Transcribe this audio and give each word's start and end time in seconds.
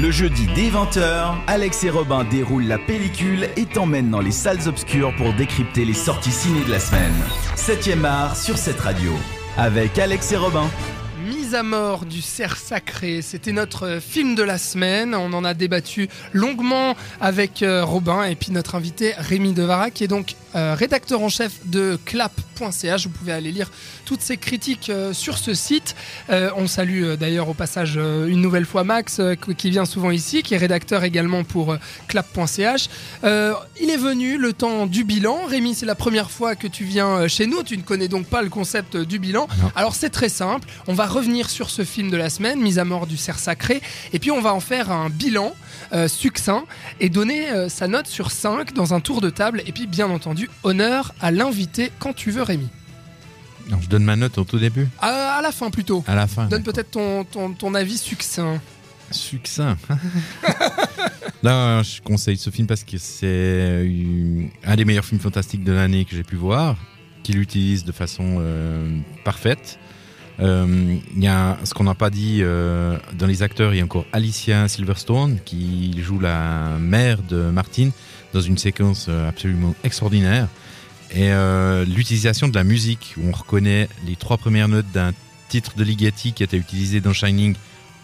Le 0.00 0.12
jeudi 0.12 0.46
dès 0.54 0.68
20h, 0.68 1.34
Alex 1.48 1.82
et 1.82 1.90
Robin 1.90 2.22
déroulent 2.22 2.68
la 2.68 2.78
pellicule 2.78 3.48
et 3.56 3.66
t'emmènent 3.66 4.10
dans 4.10 4.20
les 4.20 4.30
salles 4.30 4.68
obscures 4.68 5.12
pour 5.16 5.32
décrypter 5.32 5.84
les 5.84 5.92
sorties 5.92 6.30
ciné 6.30 6.62
de 6.62 6.70
la 6.70 6.78
semaine. 6.78 7.14
7ème 7.56 8.04
art 8.04 8.36
sur 8.36 8.58
cette 8.58 8.78
radio. 8.78 9.10
Avec 9.56 9.98
Alex 9.98 10.30
et 10.30 10.36
Robin. 10.36 10.70
Mise 11.26 11.56
à 11.56 11.64
mort 11.64 12.06
du 12.06 12.22
cerf 12.22 12.56
sacré, 12.56 13.22
c'était 13.22 13.50
notre 13.50 13.86
euh, 13.86 14.00
film 14.00 14.36
de 14.36 14.44
la 14.44 14.56
semaine. 14.56 15.16
On 15.16 15.32
en 15.32 15.44
a 15.44 15.52
débattu 15.52 16.08
longuement 16.32 16.94
avec 17.20 17.64
euh, 17.64 17.84
Robin 17.84 18.22
et 18.22 18.36
puis 18.36 18.52
notre 18.52 18.76
invité 18.76 19.14
Rémi 19.18 19.52
Devara 19.52 19.90
qui 19.90 20.04
est 20.04 20.08
donc 20.08 20.36
euh, 20.54 20.74
rédacteur 20.74 21.20
en 21.20 21.28
chef 21.28 21.66
de 21.66 21.98
clap.ch. 22.06 23.06
Vous 23.06 23.12
pouvez 23.12 23.32
aller 23.32 23.52
lire 23.52 23.70
toutes 24.06 24.22
ces 24.22 24.38
critiques 24.38 24.88
euh, 24.88 25.12
sur 25.12 25.36
ce 25.36 25.52
site. 25.52 25.94
Euh, 26.30 26.50
on 26.56 26.66
salue 26.66 27.14
d'ailleurs 27.14 27.50
au 27.50 27.54
passage 27.54 27.96
une 27.96 28.40
nouvelle 28.40 28.64
fois 28.64 28.84
Max 28.84 29.20
qui 29.56 29.70
vient 29.70 29.84
souvent 29.84 30.10
ici, 30.10 30.42
qui 30.42 30.54
est 30.54 30.58
rédacteur 30.58 31.04
également 31.04 31.44
pour 31.44 31.76
clap.ch. 32.06 32.88
Il 33.24 33.90
est 33.90 33.96
venu 33.96 34.38
le 34.38 34.52
temps 34.52 34.86
du 34.86 35.04
bilan. 35.04 35.44
Rémi, 35.46 35.74
c'est 35.74 35.86
la 35.86 35.94
première 35.94 36.30
fois 36.30 36.54
que 36.54 36.66
tu 36.66 36.84
viens 36.84 37.28
chez 37.28 37.46
nous. 37.46 37.62
Tu 37.62 37.76
ne 37.76 37.82
connais 37.82 38.08
donc 38.08 38.26
pas 38.26 38.42
le 38.42 38.48
concept 38.48 38.96
du 38.96 39.18
bilan. 39.18 39.48
Non. 39.60 39.70
Alors 39.76 39.94
c'est 39.94 40.10
très 40.10 40.28
simple. 40.28 40.68
On 40.86 40.94
va 40.94 41.06
revenir 41.06 41.50
sur 41.50 41.70
ce 41.70 41.84
film 41.84 42.10
de 42.10 42.16
la 42.16 42.30
semaine, 42.30 42.60
Mise 42.60 42.78
à 42.78 42.84
mort 42.84 43.06
du 43.06 43.16
cerf 43.16 43.38
sacré, 43.38 43.80
et 44.12 44.18
puis 44.18 44.30
on 44.30 44.40
va 44.40 44.54
en 44.54 44.60
faire 44.60 44.90
un 44.90 45.10
bilan 45.10 45.54
succinct 46.06 46.64
et 47.00 47.08
donner 47.08 47.46
sa 47.68 47.88
note 47.88 48.06
sur 48.06 48.30
5 48.30 48.72
dans 48.72 48.94
un 48.94 49.00
tour 49.00 49.20
de 49.20 49.30
table. 49.30 49.62
Et 49.66 49.72
puis 49.72 49.86
bien 49.86 50.08
entendu, 50.10 50.37
honneur 50.62 51.14
à 51.20 51.30
l'invité 51.30 51.90
quand 51.98 52.12
tu 52.14 52.30
veux, 52.30 52.42
Rémi. 52.42 52.68
Non, 53.70 53.78
je 53.82 53.88
donne 53.88 54.04
ma 54.04 54.16
note 54.16 54.38
au 54.38 54.44
tout 54.44 54.58
début, 54.58 54.88
À, 55.00 55.38
à 55.38 55.42
la 55.42 55.52
fin 55.52 55.70
plutôt. 55.70 56.02
à 56.06 56.14
la 56.14 56.26
fin. 56.26 56.46
Donne 56.46 56.62
peut-être 56.62 56.90
ton, 56.92 57.24
ton, 57.24 57.52
ton 57.52 57.74
avis 57.74 57.98
succinct. 57.98 58.60
Succinct. 59.10 59.76
non, 61.42 61.82
je 61.82 62.00
conseille 62.02 62.36
ce 62.36 62.50
film 62.50 62.66
parce 62.66 62.84
que 62.84 62.98
c'est 62.98 63.26
euh, 63.26 64.42
un 64.64 64.76
des 64.76 64.84
meilleurs 64.84 65.04
films 65.04 65.20
fantastiques 65.20 65.64
de 65.64 65.72
l'année 65.72 66.04
que 66.04 66.14
j'ai 66.16 66.22
pu 66.22 66.36
voir, 66.36 66.76
qu'il 67.22 67.38
utilise 67.38 67.84
de 67.84 67.92
façon 67.92 68.36
euh, 68.40 68.98
parfaite. 69.24 69.78
Euh, 70.40 70.96
Il 71.16 71.22
y 71.22 71.26
a 71.26 71.58
ce 71.64 71.74
qu'on 71.74 71.84
n'a 71.84 71.94
pas 71.94 72.10
dit 72.10 72.38
euh, 72.42 72.96
dans 73.14 73.26
les 73.26 73.42
acteurs, 73.42 73.74
il 73.74 73.78
y 73.78 73.80
a 73.80 73.84
encore 73.84 74.06
Alicia 74.12 74.68
Silverstone 74.68 75.38
qui 75.44 76.00
joue 76.02 76.20
la 76.20 76.76
mère 76.78 77.22
de 77.22 77.50
Martin 77.50 77.90
dans 78.32 78.40
une 78.40 78.58
séquence 78.58 79.06
euh, 79.08 79.28
absolument 79.28 79.74
extraordinaire. 79.84 80.48
Et 81.10 81.30
l'utilisation 81.86 82.48
de 82.48 82.54
la 82.54 82.64
musique, 82.64 83.14
où 83.16 83.26
on 83.26 83.32
reconnaît 83.32 83.88
les 84.06 84.14
trois 84.14 84.36
premières 84.36 84.68
notes 84.68 84.90
d'un 84.92 85.12
titre 85.48 85.72
de 85.74 85.82
Ligeti 85.82 86.34
qui 86.34 86.42
était 86.42 86.58
utilisé 86.58 87.00
dans 87.00 87.14
Shining 87.14 87.54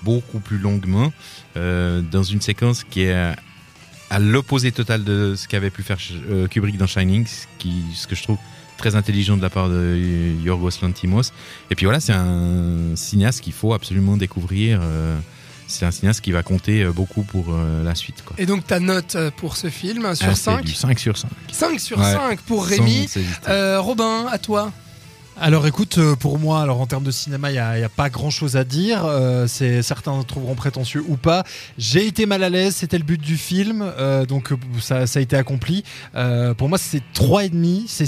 beaucoup 0.03 0.39
plus 0.41 0.57
longuement, 0.57 1.13
dans 1.55 2.23
une 2.23 2.41
séquence 2.41 2.83
qui 2.83 3.03
est 3.03 3.13
à- 3.13 4.19
l'opposé 4.19 4.73
total 4.73 5.05
de 5.05 5.35
ce 5.37 5.47
qu'avait 5.49 5.69
pu 5.69 5.83
faire 5.83 5.99
Kubrick 6.51 6.79
dans 6.79 6.87
Shining, 6.87 7.27
ce, 7.27 7.45
qui, 7.59 7.83
ce 7.95 8.07
que 8.07 8.15
je 8.15 8.23
trouve 8.23 8.39
très 8.85 8.97
intelligent 8.97 9.39
de 9.39 9.43
la 9.43 9.49
part 9.49 9.71
de 9.71 9.97
Yorgos 10.45 10.69
Lantimos. 10.83 11.33
Et 11.71 11.75
puis 11.75 11.87
voilà, 11.87 12.01
c'est 12.01 12.13
un 12.13 12.95
cinéaste 12.97 13.41
qu'il 13.41 13.55
faut 13.55 13.73
absolument 13.73 14.19
découvrir. 14.19 14.81
euh, 14.83 15.17
c'est 15.67 15.87
un 15.87 15.91
cinéaste 15.91 16.21
qui 16.21 16.31
va 16.33 16.43
compter 16.43 16.83
euh, 16.83 16.93
beaucoup 16.93 17.23
pour 17.23 17.47
euh, 17.49 17.83
la 17.83 17.95
suite. 17.95 18.23
Quoi. 18.27 18.37
Et 18.39 18.45
donc 18.45 18.67
ta 18.67 18.81
note 18.81 19.17
pour 19.39 19.57
ce 19.57 19.71
film 19.71 20.15
sur 20.15 20.27
Ah, 20.29 20.35
c'est 20.35 20.43
5 20.43 20.65
du 20.67 20.75
5 20.75 20.99
sur 20.99 21.17
5. 21.17 21.31
5 21.51 21.81
sur 21.81 21.99
Ouais. 21.99 22.13
5 22.13 22.41
pour 22.41 22.67
Rémi. 22.67 23.09
Euh, 23.49 23.81
Robin, 23.81 24.27
à 24.31 24.37
toi. 24.39 24.71
Alors 25.41 25.67
écoute, 25.67 25.99
euh, 25.99 26.15
pour 26.15 26.39
moi, 26.39 26.63
alors 26.63 26.81
en 26.81 26.87
termes 26.87 27.03
de 27.03 27.11
cinéma, 27.11 27.51
il 27.51 27.55
n'y 27.55 27.59
a, 27.59 27.77
il 27.77 27.81
y 27.81 27.85
a 27.85 27.89
pas 27.89 28.09
grand 28.09 28.31
chose 28.31 28.57
à 28.57 28.63
dire. 28.63 29.05
Euh, 29.05 29.47
c'est 29.49 29.83
certains 29.83 30.23
trouveront 30.23 30.55
prétentieux 30.55 31.05
ou 31.09 31.17
pas. 31.17 31.43
J'ai 31.77 32.07
été 32.07 32.25
mal 32.25 32.45
à 32.45 32.49
l'aise, 32.51 32.77
c'était 32.77 32.99
le 32.99 33.05
but 33.05 33.21
du 33.21 33.37
film, 33.37 33.83
euh, 33.99 34.27
donc 34.27 34.51
ça, 34.81 35.09
ça 35.09 35.19
a 35.19 35.23
été 35.23 35.37
accompli. 35.37 35.83
Euh, 36.15 36.55
pour 36.55 36.69
moi, 36.69 36.79
c'est 36.79 37.03
trois 37.13 37.45
et 37.45 37.49
demi. 37.49 37.85
C'est, 37.89 38.07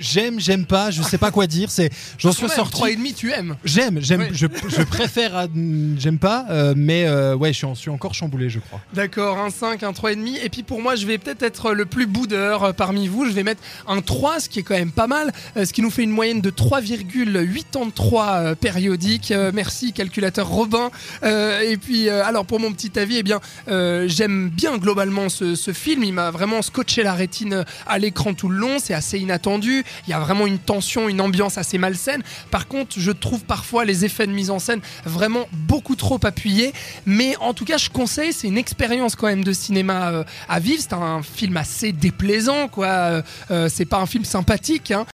j'aime, 0.00 0.40
j'aime 0.40 0.66
pas, 0.66 0.90
je 0.90 1.02
sais 1.02 1.18
pas 1.18 1.30
quoi 1.30 1.46
dire. 1.46 1.70
C'est, 1.70 1.88
j'en 2.18 2.32
suis 2.32 2.48
sorti. 2.48 2.82
3,5 2.82 3.14
tu 3.14 3.30
aimes. 3.32 3.56
J'aime, 3.64 4.00
j'aime, 4.00 4.28
je, 4.32 4.46
je 4.68 4.82
préfère, 4.82 5.46
j'aime 5.98 6.18
pas, 6.18 6.46
mais 6.74 7.08
ouais, 7.34 7.52
je 7.52 7.58
suis, 7.58 7.66
en- 7.66 7.74
je 7.74 7.80
suis 7.80 7.90
encore 7.90 8.14
chamboulé, 8.14 8.50
je 8.50 8.58
crois. 8.58 8.80
D'accord, 8.92 9.38
un 9.38 9.50
5, 9.50 9.84
un 9.84 9.92
3,5. 9.92 10.38
Et 10.42 10.48
puis 10.48 10.64
pour 10.64 10.82
moi, 10.82 10.96
je 10.96 11.06
vais 11.06 11.18
peut-être 11.18 11.44
être 11.44 11.72
le 11.72 11.86
plus 11.86 12.06
boudeur 12.06 12.74
parmi 12.74 13.06
vous. 13.06 13.24
Je 13.26 13.30
vais 13.32 13.44
mettre 13.44 13.62
un 13.86 14.00
3, 14.00 14.40
ce 14.40 14.48
qui 14.48 14.58
est 14.58 14.62
quand 14.64 14.74
même 14.74 14.90
pas 14.92 15.06
mal. 15.06 15.32
Ce 15.56 15.72
qui 15.72 15.80
nous 15.82 15.90
fait 15.90 16.02
une 16.02 16.10
moyenne 16.10 16.39
de 16.40 16.50
3,83 16.50 18.42
euh, 18.42 18.54
périodique. 18.54 19.30
Euh, 19.30 19.50
Merci, 19.54 19.92
calculateur 19.92 20.48
Robin. 20.48 20.90
Euh, 21.22 21.60
Et 21.60 21.76
puis, 21.76 22.08
alors 22.08 22.46
pour 22.46 22.60
mon 22.60 22.72
petit 22.72 22.98
avis, 22.98 23.18
eh 23.18 23.22
bien, 23.22 23.40
j'aime 23.66 24.48
bien 24.48 24.76
globalement 24.78 25.28
ce, 25.28 25.54
ce 25.54 25.72
film. 25.72 26.02
Il 26.04 26.12
m'a 26.12 26.30
vraiment 26.30 26.62
scotché 26.62 27.02
la 27.02 27.14
rétine 27.14 27.64
à 27.86 27.98
l'écran 27.98 28.34
tout 28.34 28.48
le 28.48 28.58
long. 28.58 28.78
C'est 28.78 28.94
assez 28.94 29.18
inattendu. 29.18 29.84
Il 30.06 30.10
y 30.10 30.14
a 30.14 30.20
vraiment 30.20 30.46
une 30.46 30.58
tension, 30.58 31.08
une 31.08 31.20
ambiance 31.20 31.58
assez 31.58 31.78
malsaine. 31.78 32.22
Par 32.50 32.66
contre, 32.68 32.98
je 32.98 33.10
trouve 33.10 33.44
parfois 33.44 33.84
les 33.84 34.04
effets 34.04 34.26
de 34.26 34.32
mise 34.32 34.50
en 34.50 34.58
scène 34.58 34.80
vraiment 35.04 35.46
beaucoup 35.52 35.96
trop 35.96 36.18
appuyés. 36.24 36.72
Mais 37.06 37.36
en 37.40 37.54
tout 37.54 37.64
cas, 37.64 37.76
je 37.76 37.90
conseille, 37.90 38.32
c'est 38.32 38.48
une 38.48 38.58
expérience 38.58 39.16
quand 39.16 39.26
même 39.26 39.44
de 39.44 39.52
cinéma 39.52 40.24
à 40.48 40.60
vivre. 40.60 40.82
C'est 40.82 40.94
un 40.94 41.22
film 41.22 41.56
assez 41.56 41.92
déplaisant, 41.92 42.68
quoi. 42.68 43.22
Euh, 43.50 43.68
c'est 43.68 43.84
pas 43.84 43.98
un 43.98 44.06
film 44.06 44.24
sympathique, 44.24 44.90
hein. 44.90 45.06